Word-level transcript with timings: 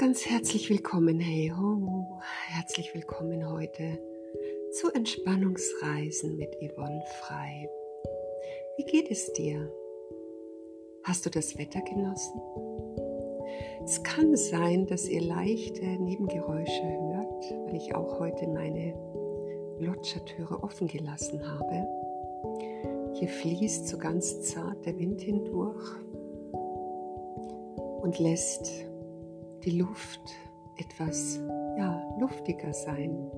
ganz 0.00 0.24
herzlich 0.24 0.70
willkommen, 0.70 1.20
hey 1.20 1.52
ho, 1.54 2.18
herzlich 2.46 2.94
willkommen 2.94 3.46
heute 3.46 4.00
zu 4.72 4.90
Entspannungsreisen 4.94 6.38
mit 6.38 6.56
Yvonne 6.56 7.04
Frei. 7.20 7.68
Wie 8.78 8.84
geht 8.84 9.10
es 9.10 9.30
dir? 9.34 9.70
Hast 11.02 11.26
du 11.26 11.30
das 11.30 11.58
Wetter 11.58 11.82
genossen? 11.82 12.40
Es 13.84 14.02
kann 14.02 14.34
sein, 14.36 14.86
dass 14.86 15.06
ihr 15.06 15.20
leichte 15.20 15.84
Nebengeräusche 15.84 16.82
hört, 16.82 17.44
weil 17.66 17.76
ich 17.76 17.94
auch 17.94 18.18
heute 18.20 18.48
meine 18.48 18.94
Lodgertüre 19.80 20.62
offen 20.62 20.88
gelassen 20.88 21.46
habe. 21.46 21.86
Hier 23.18 23.28
fließt 23.28 23.86
so 23.86 23.98
ganz 23.98 24.40
zart 24.40 24.86
der 24.86 24.98
Wind 24.98 25.20
hindurch 25.20 25.94
und 28.00 28.18
lässt 28.18 28.89
die 29.64 29.78
Luft 29.78 30.20
etwas 30.76 31.40
ja, 31.76 32.02
luftiger 32.18 32.72
sein. 32.72 33.30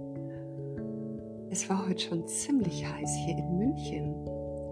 Es 1.50 1.68
war 1.68 1.86
heute 1.88 2.00
schon 2.00 2.26
ziemlich 2.26 2.86
heiß 2.86 3.14
hier 3.26 3.36
in 3.36 3.58
München. 3.58 4.14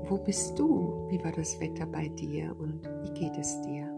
Wo 0.09 0.17
bist 0.17 0.59
du? 0.59 1.07
Wie 1.09 1.23
war 1.23 1.33
das 1.33 1.61
Wetter 1.61 1.87
bei 1.87 2.09
dir 2.09 2.55
und 2.59 2.81
wie 3.03 3.21
geht 3.21 3.37
es 3.37 3.61
dir? 3.63 3.89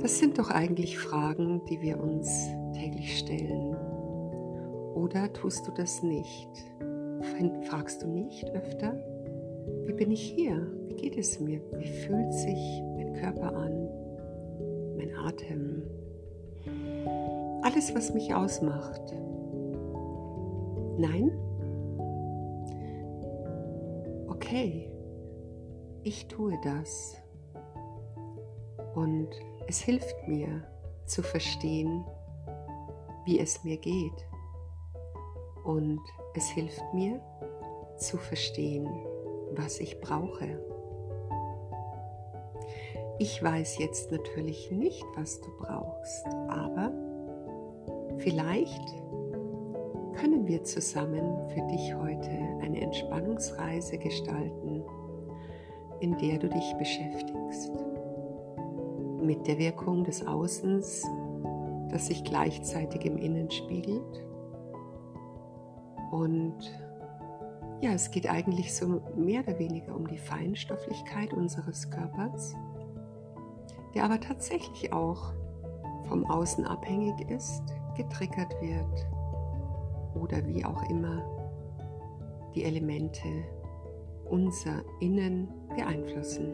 Das 0.00 0.18
sind 0.18 0.38
doch 0.38 0.50
eigentlich 0.50 0.98
Fragen, 0.98 1.62
die 1.66 1.80
wir 1.80 2.00
uns 2.00 2.48
täglich 2.72 3.18
stellen. 3.18 3.76
Oder 4.94 5.32
tust 5.32 5.66
du 5.66 5.72
das 5.72 6.02
nicht? 6.02 6.48
Fragst 7.68 8.02
du 8.02 8.08
nicht 8.08 8.50
öfter? 8.50 8.94
Wie 9.86 9.92
bin 9.92 10.10
ich 10.10 10.22
hier? 10.22 10.66
Wie 10.88 10.94
geht 10.94 11.16
es 11.16 11.38
mir? 11.38 11.60
Wie 11.78 11.86
fühlt 11.86 12.32
sich 12.32 12.82
mein 12.96 13.12
Körper 13.14 13.54
an? 13.54 13.88
Atem, 15.26 15.82
alles, 17.62 17.94
was 17.94 18.12
mich 18.14 18.34
ausmacht. 18.34 19.12
Nein? 20.98 21.30
Okay, 24.28 24.90
ich 26.02 26.26
tue 26.28 26.58
das. 26.64 27.16
Und 28.94 29.28
es 29.68 29.80
hilft 29.80 30.26
mir 30.26 30.64
zu 31.06 31.22
verstehen, 31.22 32.04
wie 33.24 33.38
es 33.38 33.62
mir 33.64 33.76
geht. 33.76 34.26
Und 35.64 36.00
es 36.34 36.48
hilft 36.48 36.82
mir 36.94 37.20
zu 37.96 38.16
verstehen, 38.16 38.88
was 39.54 39.78
ich 39.80 40.00
brauche. 40.00 40.58
Ich 43.22 43.42
weiß 43.42 43.76
jetzt 43.76 44.10
natürlich 44.10 44.70
nicht, 44.70 45.04
was 45.14 45.42
du 45.42 45.50
brauchst, 45.58 46.24
aber 46.48 46.90
vielleicht 48.16 48.82
können 50.14 50.46
wir 50.46 50.64
zusammen 50.64 51.46
für 51.50 51.60
dich 51.66 51.94
heute 51.94 52.30
eine 52.62 52.80
Entspannungsreise 52.80 53.98
gestalten, 53.98 54.82
in 56.00 56.16
der 56.16 56.38
du 56.38 56.48
dich 56.48 56.74
beschäftigst 56.78 57.70
mit 59.20 59.46
der 59.46 59.58
Wirkung 59.58 60.02
des 60.04 60.26
Außens, 60.26 61.06
das 61.90 62.06
sich 62.06 62.24
gleichzeitig 62.24 63.04
im 63.04 63.18
Innen 63.18 63.50
spiegelt. 63.50 64.24
Und 66.10 66.56
ja, 67.82 67.92
es 67.92 68.10
geht 68.10 68.30
eigentlich 68.30 68.74
so 68.74 69.02
mehr 69.14 69.42
oder 69.42 69.58
weniger 69.58 69.94
um 69.94 70.08
die 70.08 70.16
Feinstofflichkeit 70.16 71.34
unseres 71.34 71.90
Körpers 71.90 72.56
der 73.94 74.04
aber 74.04 74.20
tatsächlich 74.20 74.92
auch 74.92 75.32
vom 76.08 76.28
Außen 76.28 76.64
abhängig 76.66 77.30
ist, 77.30 77.62
getriggert 77.96 78.52
wird 78.60 79.06
oder 80.14 80.44
wie 80.46 80.64
auch 80.64 80.88
immer 80.90 81.22
die 82.54 82.64
Elemente 82.64 83.28
unser 84.28 84.82
Innen 85.00 85.48
beeinflussen. 85.76 86.52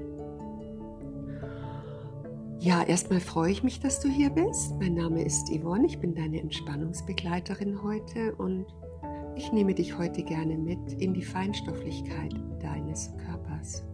Ja, 2.59 2.83
erstmal 2.83 3.21
freue 3.21 3.53
ich 3.53 3.63
mich, 3.63 3.81
dass 3.81 4.01
du 4.01 4.09
hier 4.09 4.31
bist. 4.31 4.75
Mein 4.81 4.95
Name 4.95 5.23
ist 5.23 5.51
Yvonne, 5.51 5.87
ich 5.87 5.99
bin 5.99 6.15
deine 6.15 6.41
Entspannungsbegleiterin 6.41 7.83
heute 7.83 8.35
und 8.37 8.67
ich 9.37 9.53
nehme 9.53 9.75
dich 9.75 9.97
heute 9.99 10.23
gerne 10.23 10.57
mit 10.57 10.95
in 10.95 11.13
die 11.13 11.23
Feinstofflichkeit 11.23 12.35
deines 12.61 13.13
Körpers. 13.19 13.85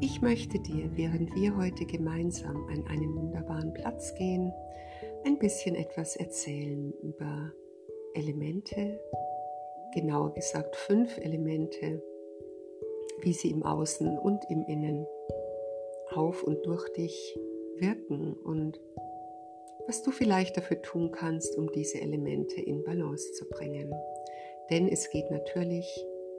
Ich 0.00 0.20
möchte 0.20 0.58
dir, 0.58 0.90
während 0.94 1.34
wir 1.34 1.56
heute 1.56 1.86
gemeinsam 1.86 2.66
an 2.68 2.86
einen 2.86 3.16
wunderbaren 3.16 3.72
Platz 3.72 4.14
gehen, 4.14 4.52
ein 5.24 5.38
bisschen 5.38 5.74
etwas 5.74 6.16
erzählen 6.16 6.92
über 7.02 7.52
Elemente, 8.14 9.00
genauer 9.94 10.34
gesagt 10.34 10.76
fünf 10.76 11.16
Elemente, 11.18 12.02
wie 13.22 13.32
sie 13.32 13.50
im 13.50 13.62
Außen 13.62 14.18
und 14.18 14.44
im 14.50 14.62
Innen 14.64 15.06
auf 16.10 16.42
und 16.42 16.64
durch 16.66 16.86
dich 16.92 17.38
wirken 17.78 18.34
und 18.34 18.78
was 19.86 20.02
du 20.02 20.10
vielleicht 20.10 20.56
dafür 20.56 20.82
tun 20.82 21.10
kannst, 21.10 21.56
um 21.56 21.70
diese 21.72 22.00
Elemente 22.00 22.60
in 22.60 22.84
Balance 22.84 23.32
zu 23.32 23.48
bringen. 23.48 23.94
Denn 24.70 24.88
es 24.88 25.08
geht 25.10 25.30
natürlich 25.30 25.86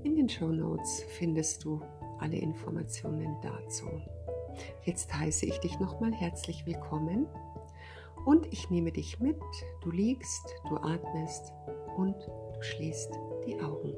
in 0.05 0.17
den 0.17 0.29
Show 0.29 0.49
Notes 0.49 1.05
findest 1.19 1.65
du 1.65 1.81
alle 2.19 2.37
Informationen 2.37 3.37
dazu. 3.43 3.87
Jetzt 4.85 5.15
heiße 5.15 5.47
ich 5.47 5.59
dich 5.61 5.79
nochmal 5.79 6.13
herzlich 6.13 6.67
willkommen 6.67 7.27
und 8.27 8.47
ich 8.53 8.69
nehme 8.71 8.93
dich 8.93 9.21
mit. 9.21 9.41
Du 9.83 9.91
liegst, 9.91 10.55
du 10.69 10.77
atmest 10.77 11.53
und 11.97 12.17
du 12.17 12.63
schließt 12.63 13.13
die 13.47 13.61
Augen. 13.61 13.95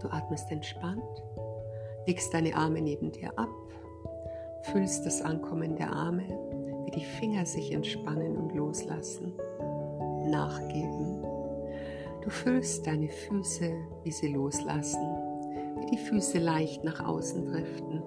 Du 0.00 0.08
atmest 0.08 0.50
entspannt, 0.50 1.22
legst 2.06 2.32
deine 2.34 2.54
Arme 2.54 2.80
neben 2.80 3.10
dir 3.12 3.36
ab, 3.38 3.48
fühlst 4.64 5.06
das 5.06 5.22
Ankommen 5.22 5.76
der 5.76 5.92
Arme, 5.92 6.24
wie 6.84 6.90
die 6.90 7.04
Finger 7.04 7.46
sich 7.46 7.72
entspannen 7.72 8.36
und 8.36 8.54
loslassen, 8.54 9.32
nachgeben 10.28 11.37
Du 12.28 12.34
fühlst 12.34 12.86
deine 12.86 13.08
Füße, 13.08 13.72
wie 14.04 14.12
sie 14.12 14.34
loslassen, 14.34 15.00
wie 15.78 15.86
die 15.86 15.96
Füße 15.96 16.38
leicht 16.38 16.84
nach 16.84 17.02
außen 17.02 17.46
driften. 17.46 18.02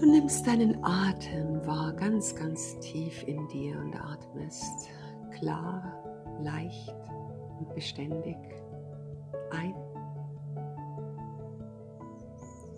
Du 0.00 0.10
nimmst 0.10 0.44
deinen 0.48 0.82
Atem 0.82 1.64
wahr, 1.64 1.92
ganz, 1.92 2.34
ganz 2.34 2.76
tief 2.80 3.22
in 3.28 3.46
dir 3.46 3.78
und 3.78 3.94
atmest 3.94 4.88
klar, 5.38 6.02
leicht 6.42 6.92
und 7.60 7.72
beständig 7.72 8.36
ein 9.52 9.76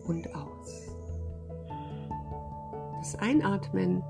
und 0.07 0.35
aus. 0.35 0.91
Das 2.99 3.15
Einatmen, 3.21 4.05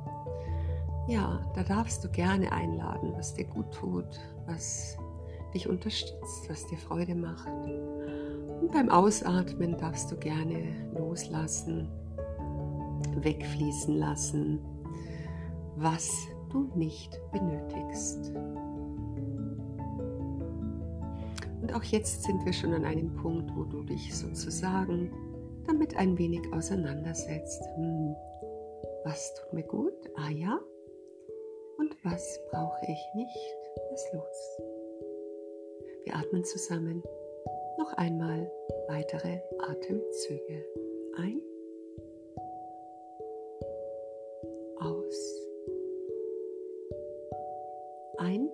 ja, 1.07 1.41
da 1.55 1.63
darfst 1.63 2.03
du 2.03 2.09
gerne 2.09 2.51
einladen, 2.51 3.13
was 3.15 3.35
dir 3.35 3.45
gut 3.45 3.73
tut, 3.73 4.19
was 4.47 4.99
dich 5.53 5.69
unterstützt, 5.69 6.49
was 6.49 6.67
dir 6.67 6.79
Freude 6.79 7.15
macht. 7.15 7.49
Und 8.61 8.73
beim 8.73 8.89
Ausatmen 8.89 9.77
darfst 9.77 10.11
du 10.11 10.17
gerne 10.17 10.91
loslassen, 10.97 11.89
wegfließen 13.17 13.97
lassen, 13.97 14.61
was 15.77 16.11
du 16.51 16.71
nicht 16.75 17.21
benötigst. 17.33 18.33
Und 21.61 21.75
auch 21.75 21.85
jetzt 21.85 22.25
sind 22.25 22.45
wir 22.45 22.53
schon 22.53 22.75
an 22.75 22.85
einem 22.85 23.15
Punkt, 23.17 23.55
wo 23.57 23.65
du 23.65 23.83
dich 23.85 24.15
sozusagen 24.17 25.13
damit 25.67 25.97
ein 25.97 26.19
wenig 26.19 26.41
auseinandersetzt. 26.53 27.63
Hm, 27.77 28.15
was 29.05 29.35
tut 29.35 29.53
mir 29.53 29.65
gut? 29.65 29.95
Ah 30.17 30.31
ja. 30.31 30.59
Und 31.79 31.97
was 32.05 32.41
brauche 32.51 32.81
ich 32.83 33.15
nicht? 33.15 33.57
Lass 33.91 34.13
los. 34.13 34.72
Wir 36.05 36.17
atmen 36.17 36.45
zusammen. 36.45 37.03
Noch 37.79 37.93
einmal 37.95 38.51
weitere 38.89 39.41
Atemzüge. 39.59 40.65
Ein. 41.17 41.41
Aus. 44.79 45.49
Ein. 48.19 48.51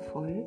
Wundervoll, 0.00 0.44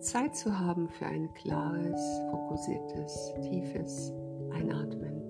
Zeit 0.00 0.34
zu 0.36 0.58
haben 0.58 0.88
für 0.88 1.06
ein 1.06 1.32
klares, 1.34 2.20
fokussiertes, 2.30 3.34
tiefes 3.42 4.12
Einatmen 4.52 5.22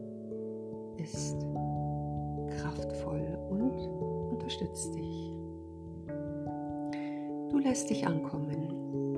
ist 0.98 1.36
kraftvoll 2.58 3.38
und 3.50 3.76
unterstützt 4.32 4.94
dich. 4.94 5.32
Du 7.50 7.58
lässt 7.58 7.90
dich 7.90 8.06
ankommen 8.06 9.16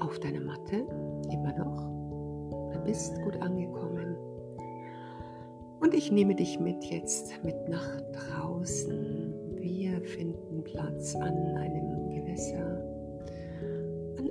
auf 0.00 0.18
deiner 0.20 0.40
Matte, 0.40 0.86
immer 1.30 1.52
noch. 1.58 1.90
Du 2.72 2.80
bist 2.84 3.20
gut 3.22 3.40
angekommen. 3.40 4.16
Und 5.80 5.94
ich 5.94 6.12
nehme 6.12 6.34
dich 6.34 6.60
mit 6.60 6.84
jetzt 6.84 7.32
mit 7.44 7.68
nach 7.68 8.00
draußen. 8.12 9.34
Wir 9.56 10.00
finden 10.02 10.62
Platz 10.64 11.14
an 11.16 11.56
einem 11.56 12.10
Gewässer, 12.10 12.83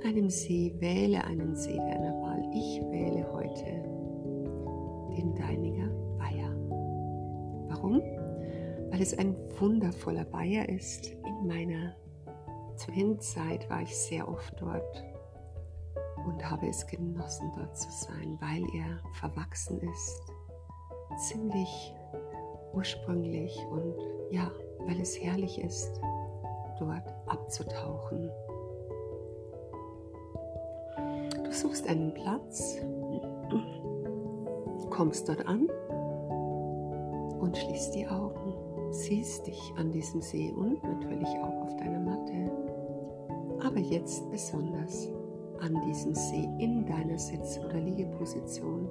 einem 0.04 0.28
See. 0.30 0.74
Wähle 0.78 1.24
einen 1.24 1.56
See 1.56 1.76
deiner 1.76 2.12
Wahl. 2.20 2.42
Ich 2.52 2.80
wähle 2.90 3.26
heute 3.32 3.64
den 5.16 5.34
Deininger 5.34 5.90
Weiher. 6.18 6.54
Warum? 7.68 8.00
Weil 8.90 9.00
es 9.00 9.16
ein 9.16 9.34
wundervoller 9.58 10.30
Weiher 10.32 10.68
ist. 10.68 11.06
In 11.06 11.46
meiner 11.46 11.94
Twin-Zeit 12.76 13.68
war 13.70 13.82
ich 13.82 13.96
sehr 13.96 14.28
oft 14.28 14.54
dort 14.60 15.04
und 16.26 16.50
habe 16.50 16.68
es 16.68 16.86
genossen, 16.86 17.50
dort 17.56 17.76
zu 17.76 17.90
sein, 17.90 18.38
weil 18.40 18.64
er 18.74 19.00
verwachsen 19.14 19.80
ist, 19.80 20.22
ziemlich 21.18 21.94
ursprünglich 22.72 23.56
und 23.70 23.94
ja, 24.30 24.50
weil 24.80 25.00
es 25.00 25.20
herrlich 25.20 25.60
ist, 25.60 26.00
dort 26.78 27.14
abzutauchen. 27.26 28.30
Suchst 31.64 31.88
einen 31.88 32.12
Platz, 32.12 32.76
kommst 34.90 35.30
dort 35.30 35.46
an 35.48 35.66
und 37.40 37.56
schließt 37.56 37.94
die 37.94 38.06
Augen, 38.06 38.92
siehst 38.92 39.46
dich 39.46 39.72
an 39.78 39.90
diesem 39.90 40.20
See 40.20 40.52
und 40.52 40.84
natürlich 40.84 41.28
auch 41.38 41.62
auf 41.62 41.74
deiner 41.78 42.00
Matte, 42.00 42.52
aber 43.64 43.78
jetzt 43.78 44.30
besonders 44.30 45.08
an 45.60 45.80
diesem 45.86 46.14
See 46.14 46.46
in 46.58 46.84
deiner 46.84 47.18
Sitz- 47.18 47.58
oder 47.58 47.80
Liegeposition. 47.80 48.86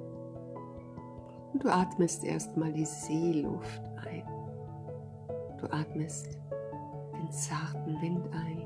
Und 1.52 1.62
du 1.62 1.72
atmest 1.72 2.24
erstmal 2.24 2.72
die 2.72 2.86
Seeluft 2.86 3.82
ein. 4.04 4.24
Du 5.60 5.72
atmest 5.72 6.40
den 7.16 7.30
zarten 7.30 8.02
Wind 8.02 8.28
ein, 8.32 8.63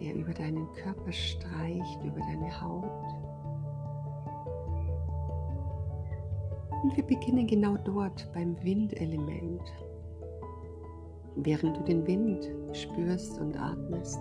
der 0.00 0.14
über 0.14 0.32
deinen 0.32 0.70
Körper 0.72 1.12
streicht, 1.12 2.04
über 2.04 2.20
deine 2.20 2.60
Haut. 2.60 2.84
Und 6.82 6.96
wir 6.96 7.04
beginnen 7.04 7.46
genau 7.46 7.76
dort 7.84 8.30
beim 8.32 8.56
Windelement. 8.62 9.62
Während 11.36 11.76
du 11.76 11.82
den 11.82 12.06
Wind 12.06 12.48
spürst 12.72 13.40
und 13.40 13.60
atmest, 13.60 14.20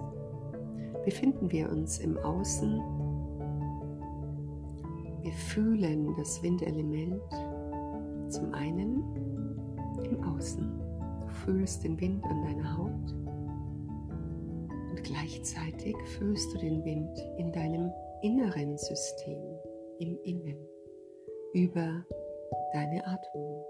befinden 1.05 1.51
wir 1.51 1.69
uns 1.69 1.99
im 1.99 2.17
Außen. 2.17 2.81
Wir 5.21 5.31
fühlen 5.33 6.15
das 6.17 6.41
Windelement 6.41 7.21
zum 8.29 8.53
einen 8.53 9.03
im 10.03 10.23
Außen 10.23 10.87
fühlst 11.45 11.83
den 11.83 11.99
Wind 11.99 12.23
an 12.25 12.41
deiner 12.43 12.77
Haut 12.77 13.26
und 14.97 15.03
gleichzeitig 15.03 15.95
fühlst 16.17 16.53
du 16.53 16.57
den 16.57 16.83
Wind 16.83 17.19
in 17.37 17.51
deinem 17.51 17.91
inneren 18.21 18.77
System, 18.77 19.59
im 19.99 20.19
Innen, 20.23 20.57
über 21.53 22.03
deine 22.73 23.05
Atmung. 23.05 23.63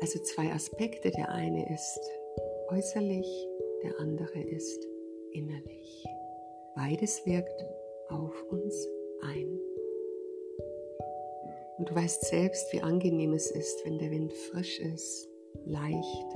Also 0.00 0.18
zwei 0.20 0.52
Aspekte. 0.52 1.10
Der 1.10 1.30
eine 1.30 1.72
ist 1.72 2.00
äußerlich, 2.68 3.48
der 3.82 3.98
andere 4.00 4.40
ist 4.40 4.86
innerlich. 5.32 6.04
Beides 6.74 7.24
wirkt 7.24 7.64
auf 8.08 8.34
uns 8.50 8.88
ein. 9.22 9.60
Und 11.78 11.90
du 11.90 11.94
weißt 11.94 12.24
selbst, 12.24 12.72
wie 12.72 12.80
angenehm 12.80 13.32
es 13.32 13.50
ist, 13.50 13.84
wenn 13.84 13.98
der 13.98 14.10
Wind 14.10 14.32
frisch 14.32 14.80
ist, 14.80 15.28
leicht, 15.64 16.26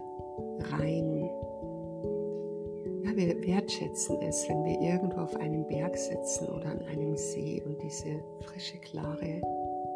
rein. 0.73 1.30
Wir 3.17 3.45
wertschätzen 3.45 4.17
es, 4.23 4.49
wenn 4.49 4.65
wir 4.65 4.81
irgendwo 4.81 5.21
auf 5.21 5.37
einem 5.37 5.67
Berg 5.67 5.97
sitzen 5.97 6.49
oder 6.49 6.67
an 6.67 6.83
einem 6.83 7.17
See 7.17 7.63
und 7.67 7.83
diese 7.83 8.23
frische, 8.41 8.79
klare 8.79 9.41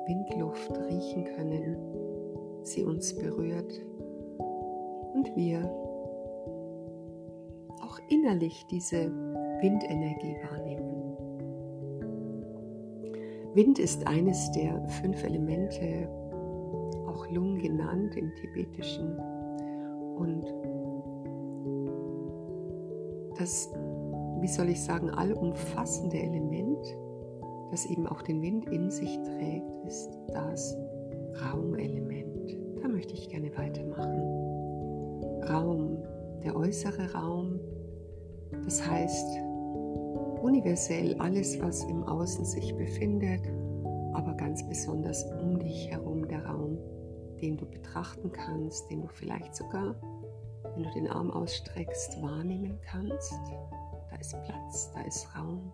Windluft 0.06 0.78
riechen 0.88 1.24
können, 1.36 1.76
sie 2.62 2.82
uns 2.82 3.14
berührt 3.14 3.72
und 5.14 5.34
wir 5.36 5.62
auch 7.82 7.98
innerlich 8.08 8.66
diese 8.70 9.10
Windenergie 9.60 10.36
wahrnehmen. 10.50 11.04
Wind 13.54 13.78
ist 13.78 14.06
eines 14.08 14.50
der 14.50 14.82
fünf 14.88 15.22
Elemente, 15.22 16.08
auch 17.06 17.30
Lung 17.30 17.58
genannt 17.58 18.16
im 18.16 18.34
tibetischen. 18.34 19.16
Und 20.16 20.52
das, 23.44 23.70
wie 24.40 24.48
soll 24.48 24.70
ich 24.70 24.82
sagen, 24.82 25.10
allumfassende 25.10 26.18
Element, 26.18 26.96
das 27.70 27.84
eben 27.84 28.06
auch 28.06 28.22
den 28.22 28.40
Wind 28.40 28.66
in 28.70 28.90
sich 28.90 29.20
trägt, 29.20 29.70
ist 29.86 30.08
das 30.32 30.74
Raumelement. 31.42 32.56
Da 32.80 32.88
möchte 32.88 33.12
ich 33.12 33.28
gerne 33.28 33.54
weitermachen. 33.54 34.22
Raum, 35.46 35.98
der 36.42 36.56
äußere 36.56 37.12
Raum, 37.12 37.60
das 38.64 38.80
heißt 38.88 39.40
universell 40.40 41.14
alles, 41.18 41.60
was 41.60 41.84
im 41.84 42.02
Außen 42.04 42.46
sich 42.46 42.74
befindet, 42.74 43.42
aber 44.14 44.32
ganz 44.38 44.66
besonders 44.66 45.22
um 45.42 45.58
dich 45.58 45.90
herum 45.90 46.26
der 46.28 46.46
Raum, 46.46 46.78
den 47.42 47.58
du 47.58 47.66
betrachten 47.66 48.32
kannst, 48.32 48.90
den 48.90 49.02
du 49.02 49.08
vielleicht 49.08 49.54
sogar, 49.54 49.96
wenn 50.74 50.84
du 50.84 50.90
den 50.90 51.08
Arm 51.08 51.30
ausstreckst, 51.30 52.20
wahrnehmen 52.22 52.78
kannst. 52.84 53.32
Da 54.10 54.16
ist 54.16 54.36
Platz, 54.42 54.90
da 54.92 55.00
ist 55.02 55.28
Raum. 55.36 55.72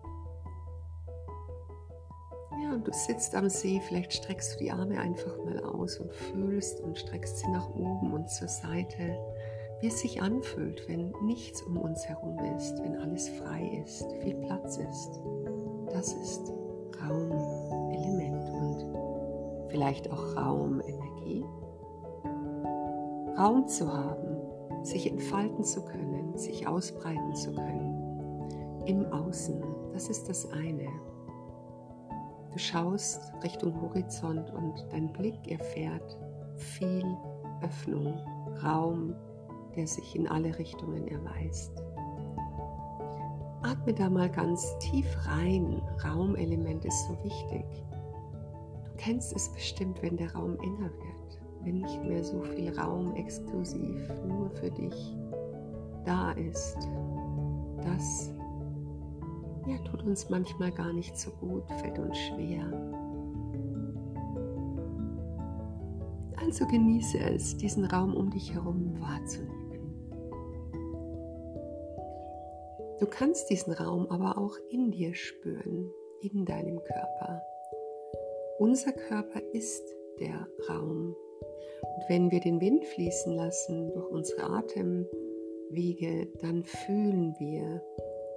Ja, 2.63 2.73
und 2.73 2.87
du 2.87 2.93
sitzt 2.93 3.33
am 3.35 3.49
See, 3.49 3.81
vielleicht 3.87 4.13
streckst 4.13 4.55
du 4.55 4.63
die 4.63 4.71
Arme 4.71 4.99
einfach 4.99 5.37
mal 5.43 5.63
aus 5.63 5.97
und 5.99 6.13
fühlst 6.13 6.81
und 6.81 6.97
streckst 6.97 7.39
sie 7.39 7.49
nach 7.49 7.69
oben 7.69 8.13
und 8.13 8.29
zur 8.29 8.47
Seite 8.47 9.17
wie 9.81 9.87
es 9.87 9.99
sich 9.99 10.21
anfühlt, 10.21 10.87
wenn 10.87 11.11
nichts 11.23 11.63
um 11.63 11.77
uns 11.77 12.05
herum 12.07 12.37
ist, 12.55 12.81
wenn 12.83 12.97
alles 12.97 13.27
frei 13.29 13.81
ist, 13.83 14.05
viel 14.21 14.35
Platz 14.35 14.77
ist. 14.77 15.19
Das 15.91 16.13
ist 16.13 16.53
Raumelement 17.03 18.49
und 18.49 19.69
vielleicht 19.69 20.09
auch 20.11 20.35
Raumenergie. 20.35 21.43
Raum 23.37 23.67
zu 23.67 23.91
haben, 23.91 24.37
sich 24.83 25.09
entfalten 25.09 25.63
zu 25.63 25.83
können, 25.83 26.37
sich 26.37 26.67
ausbreiten 26.67 27.35
zu 27.35 27.53
können. 27.53 28.83
Im 28.85 29.05
Außen, 29.05 29.61
das 29.93 30.09
ist 30.09 30.27
das 30.27 30.49
eine. 30.51 30.87
Du 32.51 32.57
schaust 32.57 33.31
Richtung 33.43 33.79
Horizont 33.81 34.51
und 34.53 34.85
dein 34.91 35.11
Blick 35.13 35.49
erfährt 35.49 36.17
viel 36.57 37.05
Öffnung, 37.61 38.13
Raum, 38.63 39.15
der 39.75 39.87
sich 39.87 40.15
in 40.15 40.27
alle 40.27 40.57
Richtungen 40.57 41.07
erweist. 41.07 41.71
Atme 43.63 43.93
da 43.93 44.09
mal 44.09 44.29
ganz 44.29 44.77
tief 44.79 45.05
rein. 45.27 45.81
Raumelement 46.03 46.83
ist 46.83 47.07
so 47.07 47.23
wichtig. 47.23 47.65
Du 48.83 48.91
kennst 48.97 49.33
es 49.33 49.49
bestimmt, 49.53 50.01
wenn 50.01 50.17
der 50.17 50.33
Raum 50.33 50.57
enger 50.59 50.89
wird, 50.91 51.10
wenn 51.63 51.79
nicht 51.79 52.03
mehr 52.03 52.23
so 52.23 52.41
viel 52.41 52.77
Raum 52.77 53.15
exklusiv 53.15 54.09
nur 54.27 54.49
für 54.51 54.71
dich 54.71 55.15
da 56.05 56.31
ist. 56.31 56.77
Das 57.83 58.31
ja, 59.67 59.77
tut 59.79 60.03
uns 60.03 60.29
manchmal 60.29 60.71
gar 60.71 60.91
nicht 60.93 61.17
so 61.17 61.31
gut, 61.31 61.63
fällt 61.79 61.99
uns 61.99 62.17
schwer. 62.17 62.65
Also 66.37 66.65
genieße 66.65 67.19
es, 67.19 67.55
diesen 67.57 67.85
Raum 67.85 68.15
um 68.15 68.29
dich 68.31 68.53
herum 68.53 68.99
wahrzunehmen. 68.99 69.61
Du 72.99 73.07
kannst 73.07 73.49
diesen 73.49 73.73
Raum 73.73 74.07
aber 74.09 74.37
auch 74.37 74.55
in 74.69 74.91
dir 74.91 75.15
spüren, 75.15 75.91
in 76.21 76.45
deinem 76.45 76.83
Körper. 76.83 77.41
Unser 78.59 78.91
Körper 78.91 79.41
ist 79.53 79.83
der 80.19 80.47
Raum. 80.69 81.15
Und 81.81 82.09
wenn 82.09 82.31
wir 82.31 82.39
den 82.39 82.61
Wind 82.61 82.85
fließen 82.85 83.35
lassen 83.35 83.91
durch 83.93 84.09
unsere 84.09 84.43
Atemwege, 84.43 86.27
dann 86.41 86.63
fühlen 86.63 87.35
wir 87.39 87.81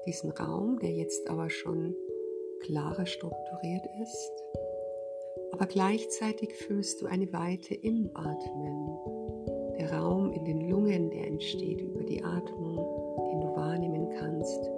diesen 0.07 0.31
Raum, 0.31 0.79
der 0.79 0.91
jetzt 0.91 1.29
aber 1.29 1.51
schon 1.51 1.95
klarer 2.61 3.07
strukturiert 3.07 3.87
ist. 4.03 4.33
Aber 5.53 5.67
gleichzeitig 5.67 6.53
fühlst 6.55 7.01
du 7.01 7.07
eine 7.07 7.33
Weite 7.33 7.75
im 7.75 8.11
Atmen. 8.15 8.99
Der 9.79 9.93
Raum 9.93 10.33
in 10.33 10.45
den 10.45 10.69
Lungen, 10.69 11.11
der 11.11 11.27
entsteht 11.27 11.81
über 11.81 12.03
die 12.03 12.23
Atmung, 12.23 12.77
den 13.31 13.41
du 13.41 13.57
wahrnehmen 13.57 14.09
kannst. 14.19 14.71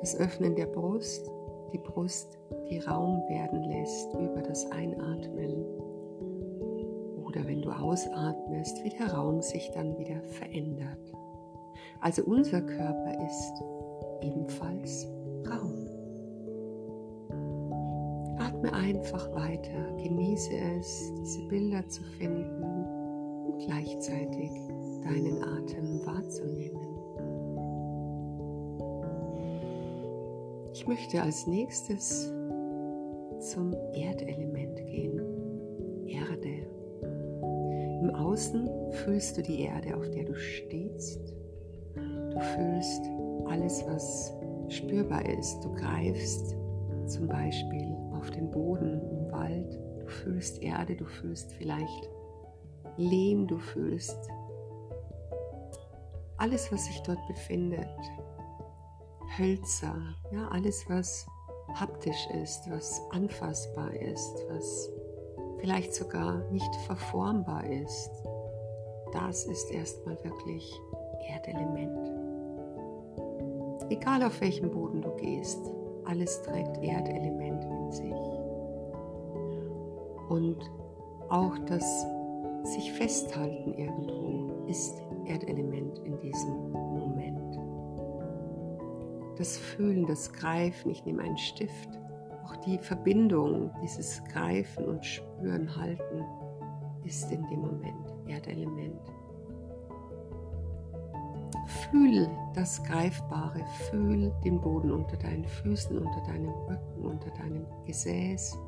Das 0.00 0.18
Öffnen 0.18 0.56
der 0.56 0.66
Brust, 0.66 1.30
die 1.72 1.78
Brust, 1.78 2.38
die 2.68 2.78
Raum 2.78 3.22
werden 3.28 3.62
lässt 3.64 4.12
über 4.14 4.42
das 4.42 4.70
Einatmen. 4.70 5.83
Oder 7.34 7.48
wenn 7.48 7.62
du 7.62 7.70
ausatmest, 7.70 8.84
wie 8.84 8.90
der 8.90 9.12
Raum 9.12 9.42
sich 9.42 9.68
dann 9.72 9.98
wieder 9.98 10.22
verändert. 10.22 10.98
Also 12.00 12.22
unser 12.24 12.60
Körper 12.60 13.26
ist 13.26 13.52
ebenfalls 14.20 15.08
Raum. 15.48 15.88
Atme 18.38 18.72
einfach 18.72 19.34
weiter, 19.34 19.92
genieße 19.96 20.52
es, 20.78 21.12
diese 21.18 21.42
Bilder 21.48 21.88
zu 21.88 22.04
finden 22.04 22.62
und 23.46 23.58
gleichzeitig 23.66 24.50
deinen 25.02 25.42
Atem 25.42 26.06
wahrzunehmen. 26.06 26.86
Ich 30.72 30.86
möchte 30.86 31.20
als 31.20 31.48
nächstes 31.48 32.32
zum 33.40 33.72
Erdelement 33.92 34.76
gehen. 34.86 35.33
Außen 38.14 38.68
fühlst 38.92 39.36
du 39.36 39.42
die 39.42 39.60
Erde, 39.60 39.96
auf 39.96 40.08
der 40.10 40.24
du 40.24 40.34
stehst. 40.34 41.34
Du 41.94 42.40
fühlst 42.40 43.02
alles, 43.46 43.84
was 43.86 44.32
spürbar 44.68 45.24
ist. 45.26 45.60
Du 45.64 45.72
greifst 45.74 46.56
zum 47.06 47.28
Beispiel 47.28 47.96
auf 48.12 48.30
den 48.30 48.50
Boden 48.50 49.00
im 49.10 49.32
Wald. 49.32 49.78
Du 50.00 50.06
fühlst 50.06 50.62
Erde, 50.62 50.96
du 50.96 51.04
fühlst 51.04 51.52
vielleicht 51.52 52.10
Lehm, 52.96 53.48
du 53.48 53.58
fühlst 53.58 54.30
alles, 56.36 56.70
was 56.70 56.84
sich 56.86 57.00
dort 57.02 57.26
befindet. 57.26 57.88
Hölzer, 59.36 59.96
ja, 60.30 60.46
alles, 60.48 60.84
was 60.88 61.26
haptisch 61.74 62.28
ist, 62.42 62.70
was 62.70 63.00
anfassbar 63.10 63.92
ist, 63.94 64.44
was 64.48 64.90
vielleicht 65.64 65.94
sogar 65.94 66.44
nicht 66.50 66.76
verformbar 66.84 67.64
ist. 67.64 68.10
Das 69.14 69.46
ist 69.46 69.70
erstmal 69.72 70.22
wirklich 70.22 70.78
Erdelement. 71.26 72.12
Egal 73.88 74.24
auf 74.24 74.42
welchem 74.42 74.70
Boden 74.70 75.00
du 75.00 75.08
gehst, 75.16 75.72
alles 76.04 76.42
trägt 76.42 76.76
Erdelement 76.82 77.64
in 77.64 77.90
sich. 77.92 78.12
Und 80.28 80.70
auch 81.30 81.56
das 81.66 82.06
sich 82.64 82.92
festhalten 82.92 83.72
irgendwo 83.72 84.66
ist 84.66 85.00
Erdelement 85.24 85.98
in 86.00 86.18
diesem 86.20 86.72
Moment. 86.72 87.58
Das 89.38 89.56
Fühlen, 89.56 90.06
das 90.06 90.30
Greifen, 90.30 90.90
ich 90.90 91.06
nehme 91.06 91.22
einen 91.22 91.38
Stift, 91.38 91.88
auch 92.44 92.56
die 92.56 92.76
Verbindung, 92.76 93.70
dieses 93.82 94.22
Greifen 94.24 94.84
und 94.84 95.06
Spüren, 95.06 95.33
Halten, 95.52 96.24
ist 97.04 97.30
in 97.30 97.46
dem 97.48 97.60
Moment 97.60 98.14
Erdelement. 98.26 99.00
Fühl 101.90 102.28
das 102.54 102.82
Greifbare, 102.84 103.64
fühl 103.90 104.32
den 104.44 104.60
Boden 104.60 104.90
unter 104.90 105.16
deinen 105.16 105.44
Füßen, 105.44 105.96
unter 105.98 106.20
deinem 106.22 106.48
Rücken, 106.50 107.04
unter 107.04 107.30
deinem 107.30 107.66
Gesäß, 107.86 108.58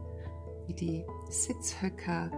wie 0.67 0.75
die 0.75 1.05
Sitzhöcker 1.29 2.31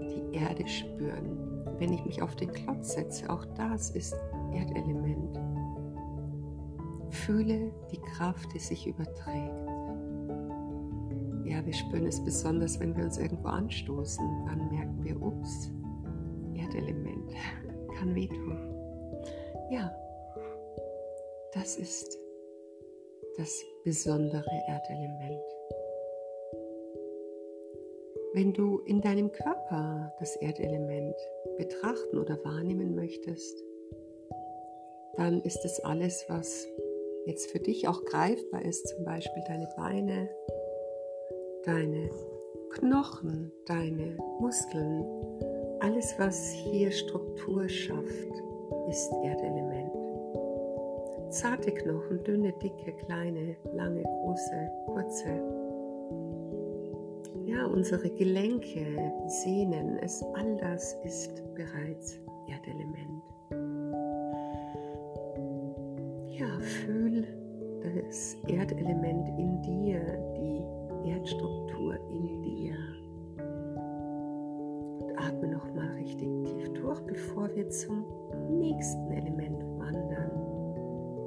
die 0.00 0.36
Erde 0.36 0.66
spüren. 0.66 1.64
Wenn 1.78 1.92
ich 1.92 2.04
mich 2.04 2.22
auf 2.22 2.36
den 2.36 2.52
Klotz 2.52 2.94
setze, 2.94 3.28
auch 3.30 3.44
das 3.56 3.90
ist 3.90 4.16
Erdelement. 4.52 5.38
Fühle 7.10 7.72
die 7.90 8.00
Kraft, 8.00 8.52
die 8.54 8.58
sich 8.58 8.86
überträgt. 8.86 9.63
Ja, 11.44 11.64
wir 11.64 11.74
spüren 11.74 12.06
es 12.06 12.24
besonders, 12.24 12.80
wenn 12.80 12.96
wir 12.96 13.04
uns 13.04 13.18
irgendwo 13.18 13.48
anstoßen. 13.48 14.46
Dann 14.46 14.70
merken 14.70 15.04
wir, 15.04 15.20
ups, 15.20 15.70
Erdelement 16.56 17.32
kann 17.98 18.14
wehtun. 18.14 18.74
Ja, 19.70 19.94
das 21.52 21.76
ist 21.76 22.18
das 23.36 23.62
besondere 23.84 24.50
Erdelement. 24.68 25.42
Wenn 28.32 28.52
du 28.52 28.80
in 28.80 29.00
deinem 29.00 29.30
Körper 29.30 30.12
das 30.18 30.34
Erdelement 30.36 31.14
betrachten 31.56 32.18
oder 32.18 32.42
wahrnehmen 32.44 32.94
möchtest, 32.94 33.62
dann 35.16 35.40
ist 35.42 35.64
es 35.64 35.78
alles, 35.84 36.24
was 36.28 36.66
jetzt 37.26 37.50
für 37.50 37.60
dich 37.60 37.86
auch 37.86 38.04
greifbar 38.04 38.64
ist, 38.64 38.88
zum 38.88 39.04
Beispiel 39.04 39.42
deine 39.46 39.68
Beine, 39.76 40.28
deine 41.64 42.10
Knochen, 42.70 43.50
deine 43.66 44.16
Muskeln, 44.40 45.04
alles, 45.80 46.14
was 46.18 46.50
hier 46.50 46.90
Struktur 46.90 47.68
schafft, 47.68 48.32
ist 48.88 49.12
Erdelement. 49.22 49.92
Zarte 51.30 51.72
Knochen, 51.72 52.22
dünne, 52.24 52.52
dicke, 52.62 52.92
kleine, 53.04 53.56
lange, 53.72 54.02
große, 54.02 54.70
kurze. 54.86 55.42
Ja, 57.46 57.66
unsere 57.66 58.10
Gelenke, 58.10 59.12
Sehnen, 59.26 59.98
es 59.98 60.22
all 60.34 60.56
das 60.56 60.94
ist 61.04 61.42
bereits 61.54 62.18
Erdelement. 62.48 63.22
Ja, 66.28 66.60
fühl 66.60 67.26
das 67.82 68.36
Erdelement 68.48 69.28
in 69.38 69.62
dir, 69.62 70.23
Erdstruktur 71.04 71.94
in 72.10 72.42
dir. 72.42 72.74
Und 75.00 75.18
atme 75.18 75.48
nochmal 75.48 75.88
richtig 75.96 76.28
tief 76.44 76.72
durch, 76.74 77.00
bevor 77.02 77.54
wir 77.54 77.68
zum 77.68 78.04
nächsten 78.50 79.10
Element 79.10 79.62
wandern. 79.78 80.30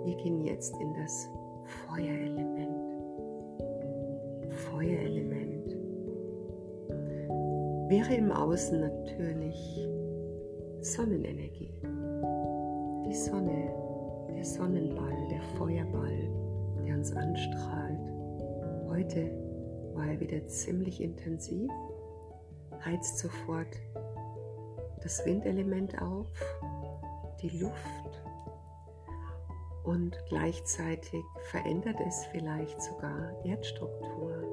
Wir 0.06 0.16
gehen 0.16 0.42
jetzt 0.44 0.76
in 0.80 0.94
das 0.94 1.30
Feuerelement. 1.66 2.96
Feuerelement 4.72 5.76
wäre 7.90 8.16
im 8.16 8.32
Außen 8.32 8.80
natürlich 8.80 9.88
Sonnenenergie. 10.82 11.74
Die 13.06 13.16
Sonne, 13.16 13.70
der 14.36 14.44
Sonnenball, 14.44 15.28
der 15.30 15.42
Feuerball, 15.58 16.30
der 16.86 16.96
uns 16.96 17.16
anstrahlt. 17.16 18.12
Heute 18.90 19.47
er 20.06 20.20
wieder 20.20 20.46
ziemlich 20.48 21.02
intensiv, 21.02 21.70
heizt 22.84 23.20
sofort 23.20 23.76
das 25.04 25.26
Windelement 25.26 26.02
auf 26.02 26.28
die 27.42 27.50
Luft 27.60 28.24
und 29.84 30.18
gleichzeitig 30.28 31.24
verändert 31.50 31.98
es 32.06 32.26
vielleicht 32.26 32.82
sogar 32.82 33.32
Erdstruktur. 33.46 34.44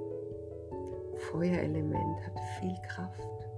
Feuerelement 1.32 2.26
hat 2.26 2.38
viel 2.60 2.76
Kraft. 2.86 3.48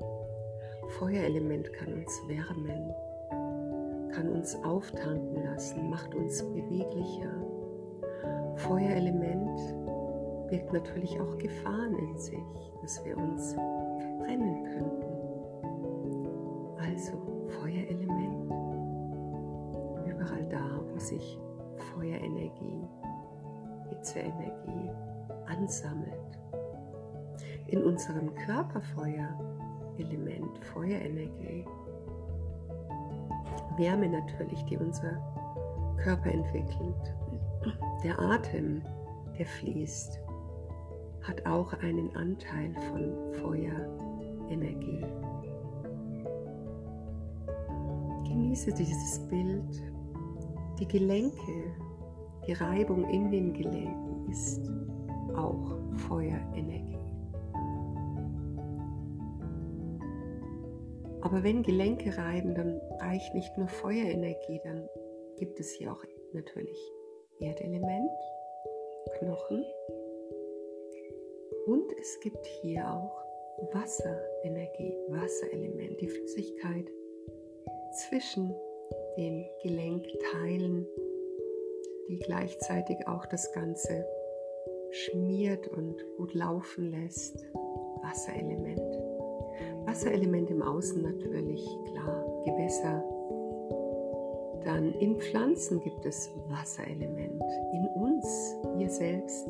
Feuerelement 0.98 1.72
kann 1.74 1.92
uns 1.92 2.22
wärmen, 2.26 2.94
kann 4.12 4.28
uns 4.30 4.56
auftanken 4.64 5.44
lassen, 5.44 5.90
macht 5.90 6.14
uns 6.14 6.42
beweglicher. 6.42 7.34
Feuerelement 8.56 9.85
birgt 10.48 10.72
natürlich 10.72 11.20
auch 11.20 11.38
Gefahren 11.38 11.96
in 11.96 12.18
sich, 12.18 12.72
dass 12.82 13.04
wir 13.04 13.16
uns 13.16 13.54
verbrennen 13.54 14.64
könnten. 14.64 15.06
Also 16.78 17.12
Feuerelement. 17.60 18.50
Überall 20.06 20.44
da, 20.48 20.80
wo 20.88 20.98
sich 20.98 21.38
Feuerenergie, 21.94 22.88
Hitzeenergie 23.88 24.90
ansammelt. 25.46 26.38
In 27.68 27.82
unserem 27.82 28.34
Körperfeuerelement, 28.34 30.58
Feuerenergie, 30.72 31.64
Wärme 33.76 34.08
natürlich, 34.08 34.64
die 34.64 34.78
unser 34.78 35.20
Körper 35.98 36.30
entwickelt. 36.30 37.14
Der 38.04 38.18
Atem, 38.18 38.82
der 39.38 39.46
fließt, 39.46 40.20
hat 41.26 41.44
auch 41.44 41.72
einen 41.74 42.14
Anteil 42.14 42.72
von 42.88 43.34
Feuerenergie. 43.34 45.04
Genieße 48.28 48.72
dieses 48.72 49.18
Bild. 49.28 49.82
Die 50.78 50.86
Gelenke, 50.86 51.74
die 52.46 52.52
Reibung 52.52 53.08
in 53.08 53.30
den 53.30 53.52
Gelenken 53.52 54.30
ist 54.30 54.70
auch 55.34 55.78
Feuerenergie. 56.08 56.98
Aber 61.22 61.42
wenn 61.42 61.62
Gelenke 61.62 62.16
reiben, 62.16 62.54
dann 62.54 62.80
reicht 63.00 63.34
nicht 63.34 63.56
nur 63.58 63.66
Feuerenergie, 63.66 64.60
dann 64.62 64.88
gibt 65.38 65.58
es 65.58 65.72
hier 65.72 65.90
auch 65.90 66.04
natürlich 66.32 66.78
Erdelement, 67.40 68.10
Knochen 69.18 69.64
und 71.66 71.92
es 72.00 72.20
gibt 72.20 72.46
hier 72.46 72.88
auch 72.90 73.26
Wasserenergie, 73.72 74.94
Wasserelement, 75.08 76.00
die 76.00 76.08
Flüssigkeit 76.08 76.86
zwischen 78.08 78.54
den 79.16 79.46
Gelenkteilen, 79.62 80.86
die 82.08 82.18
gleichzeitig 82.18 82.96
auch 83.08 83.26
das 83.26 83.50
Ganze 83.52 84.06
schmiert 84.90 85.68
und 85.68 85.96
gut 86.16 86.34
laufen 86.34 86.90
lässt. 86.90 87.44
Wasserelement. 88.02 88.80
Wasserelement 89.86 90.50
im 90.50 90.62
Außen 90.62 91.02
natürlich, 91.02 91.66
klar, 91.90 92.42
Gewässer. 92.44 93.02
Dann 94.64 94.92
in 94.94 95.16
Pflanzen 95.18 95.80
gibt 95.80 96.04
es 96.04 96.30
Wasserelement. 96.48 97.42
In 97.72 97.88
uns, 97.94 98.56
wir 98.76 98.90
selbst, 98.90 99.48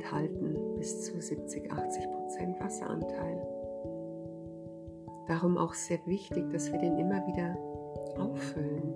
enthalten 0.00 0.56
bis 0.78 1.04
zu 1.04 1.20
70, 1.20 1.70
80 1.70 2.10
Prozent 2.10 2.60
Wasseranteil. 2.60 3.46
Darum 5.28 5.58
auch 5.58 5.74
sehr 5.74 5.98
wichtig, 6.06 6.50
dass 6.50 6.72
wir 6.72 6.78
den 6.78 6.98
immer 6.98 7.26
wieder 7.26 7.54
auffüllen. 8.18 8.94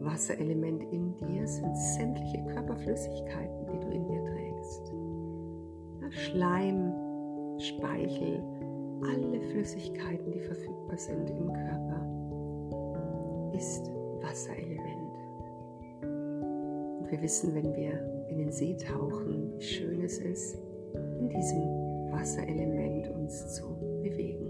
Wasserelement 0.00 0.84
in 0.92 1.16
dir 1.16 1.46
sind 1.46 1.76
sämtliche 1.76 2.44
Körperflüssigkeiten, 2.46 3.66
die 3.66 3.80
du 3.80 3.88
in 3.88 4.06
dir 4.06 4.24
trägst. 4.24 4.92
Schleim, 6.10 6.94
Speichel, 7.58 8.42
alle 9.02 9.40
Flüssigkeiten, 9.50 10.30
die 10.32 10.40
verfügbar 10.40 10.96
sind 10.96 11.28
im 11.28 11.52
Körper, 11.52 12.06
ist 13.52 13.90
Wasserelement. 14.22 15.18
Und 17.00 17.10
wir 17.10 17.20
wissen, 17.20 17.54
wenn 17.54 17.74
wir 17.74 18.17
in 18.38 18.44
den 18.44 18.52
See 18.52 18.76
tauchen, 18.76 19.52
wie 19.58 19.60
schön 19.60 20.00
es 20.04 20.18
ist, 20.18 20.56
in 21.18 21.28
diesem 21.28 21.60
Wasserelement 22.12 23.08
uns 23.10 23.56
zu 23.56 23.64
bewegen. 24.00 24.46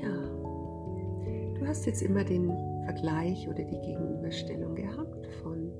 Ja, 0.00 1.58
du 1.58 1.66
hast 1.66 1.84
jetzt 1.84 2.02
immer 2.02 2.22
den 2.22 2.48
Vergleich 2.84 3.48
oder 3.48 3.64
die 3.64 3.80
Gegenüberstellung 3.80 4.76
gehabt 4.76 5.26
von 5.42 5.72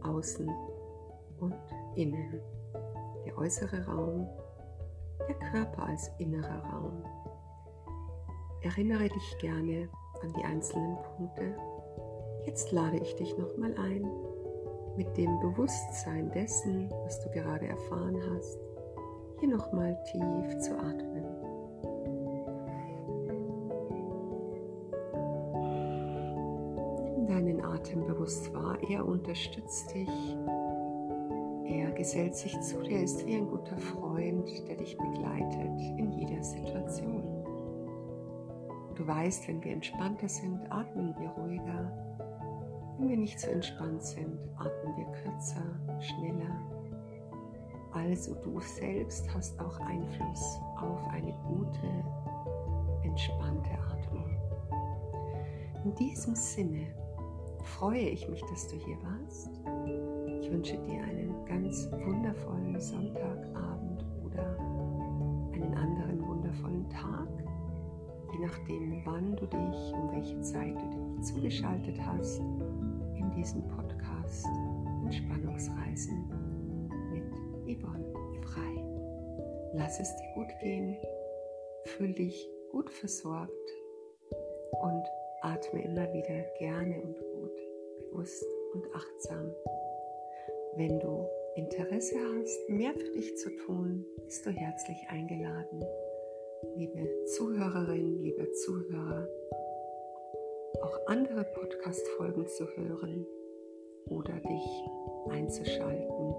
außen 0.00 0.48
und 1.38 1.54
innen. 1.96 2.40
Der 3.26 3.36
äußere 3.36 3.84
Raum, 3.84 4.26
der 5.28 5.34
Körper 5.50 5.82
als 5.82 6.10
innerer 6.18 6.64
Raum. 6.72 7.04
Erinnere 8.62 9.10
dich 9.10 9.38
gerne 9.38 9.90
an 10.22 10.32
die 10.32 10.44
einzelnen 10.44 10.96
Punkte 11.16 11.54
Jetzt 12.46 12.72
lade 12.72 12.98
ich 12.98 13.14
dich 13.14 13.36
nochmal 13.38 13.74
ein, 13.78 14.04
mit 14.96 15.16
dem 15.16 15.38
Bewusstsein 15.40 16.30
dessen, 16.32 16.90
was 17.04 17.20
du 17.20 17.30
gerade 17.30 17.66
erfahren 17.66 18.20
hast, 18.30 18.58
hier 19.38 19.48
nochmal 19.48 19.96
tief 20.10 20.58
zu 20.58 20.76
atmen. 20.76 21.24
Deinen 27.26 27.64
Atem 27.64 28.06
bewusst 28.06 28.52
wahr, 28.52 28.76
er 28.88 29.06
unterstützt 29.06 29.94
dich, 29.94 30.36
er 31.64 31.92
gesellt 31.92 32.34
sich 32.34 32.60
zu 32.60 32.82
dir, 32.82 33.02
ist 33.02 33.24
wie 33.26 33.36
ein 33.36 33.48
guter 33.48 33.78
Freund, 33.78 34.50
der 34.68 34.76
dich 34.76 34.96
begleitet 34.98 35.80
in 35.96 36.10
jeder 36.10 36.42
Situation. 36.42 37.22
Du 38.94 39.06
weißt, 39.06 39.48
wenn 39.48 39.64
wir 39.64 39.72
entspannter 39.72 40.28
sind, 40.28 40.60
atmen 40.70 41.14
wir 41.18 41.30
ruhiger 41.30 41.91
nicht 43.22 43.38
so 43.38 43.48
entspannt 43.50 44.02
sind, 44.02 44.36
atmen 44.56 44.96
wir 44.96 45.06
kürzer, 45.22 45.62
schneller. 46.00 46.60
Also 47.92 48.34
du 48.34 48.58
selbst 48.58 49.32
hast 49.32 49.60
auch 49.60 49.78
Einfluss 49.78 50.58
auf 50.76 51.06
eine 51.08 51.32
gute, 51.46 51.86
entspannte 53.04 53.70
Atmung. 53.92 54.36
In 55.84 55.94
diesem 55.94 56.34
Sinne 56.34 56.88
freue 57.62 58.08
ich 58.08 58.28
mich, 58.28 58.40
dass 58.50 58.66
du 58.66 58.74
hier 58.74 58.96
warst. 59.04 59.50
Ich 60.40 60.50
wünsche 60.50 60.76
dir 60.78 61.04
einen 61.04 61.32
ganz 61.46 61.88
wundervollen 61.92 62.80
Sonntagabend 62.80 64.04
oder 64.24 64.58
einen 65.52 65.74
anderen 65.76 66.26
wundervollen 66.26 66.90
Tag, 66.90 67.28
je 68.32 68.38
nachdem, 68.40 69.02
wann 69.04 69.36
du 69.36 69.46
dich, 69.46 69.94
um 69.94 70.10
welche 70.10 70.40
Zeit 70.40 70.74
du 70.74 70.90
dich 70.90 71.22
zugeschaltet 71.22 72.00
hast 72.04 72.42
diesem 73.36 73.66
Podcast 73.68 74.46
Entspannungsreisen 75.04 76.28
mit 77.10 77.24
Yvonne 77.76 78.04
Frei. 78.42 78.84
Lass 79.74 80.00
es 80.00 80.14
dir 80.16 80.34
gut 80.34 80.48
gehen, 80.60 80.96
fühl 81.84 82.12
dich 82.12 82.48
gut 82.70 82.90
versorgt 82.90 83.50
und 84.82 85.04
atme 85.42 85.82
immer 85.84 86.12
wieder 86.12 86.42
gerne 86.58 87.02
und 87.02 87.18
gut, 87.18 87.56
bewusst 87.98 88.46
und 88.74 88.86
achtsam. 88.94 89.50
Wenn 90.76 90.98
du 91.00 91.26
Interesse 91.56 92.16
hast, 92.18 92.68
mehr 92.68 92.92
für 92.94 93.12
dich 93.12 93.36
zu 93.36 93.50
tun, 93.66 94.04
bist 94.24 94.44
du 94.46 94.50
herzlich 94.50 94.98
eingeladen. 95.08 95.84
Liebe 96.76 97.24
Zuhörerin, 97.26 98.22
lieber 98.22 98.50
Zuhörer, 98.52 99.28
auch 100.82 100.98
andere 101.06 101.44
Podcast-Folgen 101.44 102.46
zu 102.46 102.66
hören 102.76 103.26
oder 104.06 104.34
dich 104.34 104.84
einzuschalten 105.30 106.34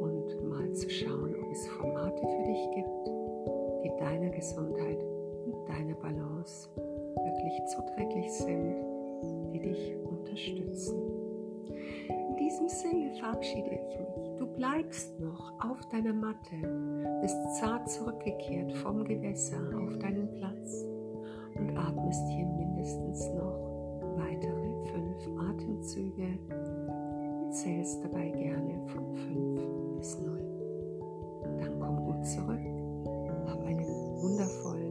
und 0.00 0.48
mal 0.48 0.72
zu 0.72 0.88
schauen, 0.88 1.34
ob 1.34 1.52
es 1.52 1.66
Formate 1.68 2.22
für 2.22 2.44
dich 2.44 2.70
gibt, 2.74 3.06
die 3.84 3.92
deiner 3.98 4.30
Gesundheit 4.30 4.98
und 5.46 5.68
deiner 5.68 5.94
Balance 5.94 6.68
wirklich 6.76 7.66
zuträglich 7.66 8.32
sind, 8.32 8.76
die 9.52 9.60
dich 9.60 9.96
unterstützen. 10.04 10.96
In 12.08 12.36
diesem 12.36 12.68
Sinne 12.68 13.12
verabschiede 13.20 13.70
ich 13.70 13.98
mich. 13.98 14.38
Du 14.38 14.46
bleibst 14.46 15.20
noch 15.20 15.52
auf 15.62 15.86
deiner 15.90 16.14
Matte, 16.14 16.56
bist 17.20 17.36
zart 17.60 17.90
zurückgekehrt 17.90 18.72
vom 18.78 19.04
Gewässer 19.04 19.60
auf 19.78 19.98
deinen 19.98 20.32
Platz 20.34 20.86
und 21.58 21.76
atmest 21.76 22.26
hier 22.28 22.46
mindestens 22.46 23.28
noch 23.34 23.58
weitere 24.16 24.84
fünf 24.92 25.40
Atemzüge 25.50 26.38
zählst 27.50 28.04
dabei 28.04 28.30
gerne 28.30 28.80
von 28.86 29.14
fünf 29.16 29.96
bis 29.96 30.18
null. 30.20 30.44
Dann 31.60 31.80
komm 31.80 32.04
gut 32.04 32.24
zurück, 32.26 32.60
hab 33.46 33.64
einen 33.64 33.86
wundervollen 34.22 34.87